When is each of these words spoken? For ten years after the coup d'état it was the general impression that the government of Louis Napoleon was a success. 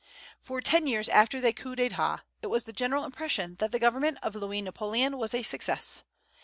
For 0.39 0.61
ten 0.61 0.87
years 0.87 1.07
after 1.09 1.39
the 1.39 1.53
coup 1.53 1.75
d'état 1.75 2.21
it 2.41 2.47
was 2.47 2.65
the 2.65 2.73
general 2.73 3.03
impression 3.05 3.57
that 3.59 3.71
the 3.71 3.77
government 3.77 4.17
of 4.23 4.33
Louis 4.33 4.63
Napoleon 4.63 5.15
was 5.19 5.35
a 5.35 5.43
success. 5.43 6.05